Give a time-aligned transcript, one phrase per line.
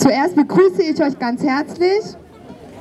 [0.00, 2.00] Zuerst begrüße ich euch ganz herzlich.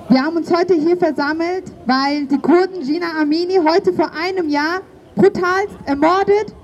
[0.08, 4.80] Wir haben uns heute hier versammelt, weil die Kurden Gina Amini heute vor einem Jahr
[5.16, 6.56] brutal ermordet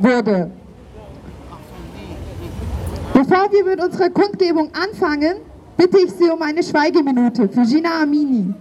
[0.00, 0.50] wurde.
[3.12, 5.36] Bevor wir mit unserer Kundgebung anfangen,
[5.76, 8.52] bitte ich Sie um eine Schweigeminute für Gina Amini.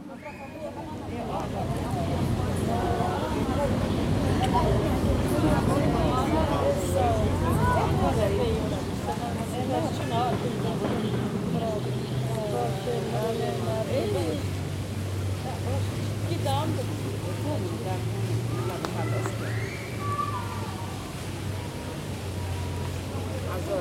[23.66, 23.76] 对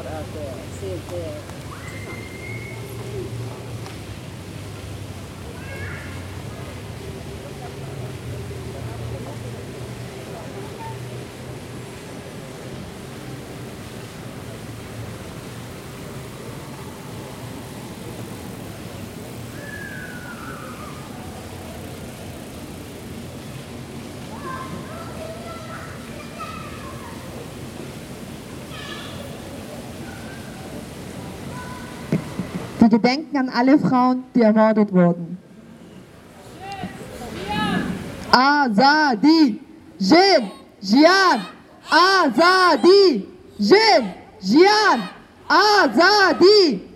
[0.81, 1.62] 对对。
[32.93, 35.39] Gedenken an alle Frauen, die ermordet wurden.
[38.31, 39.61] Azadi,
[39.99, 41.41] Jin, Jian,
[41.91, 43.27] Azadi,
[43.59, 44.05] Jin,
[44.41, 45.01] Jian,
[45.49, 46.92] Azadi.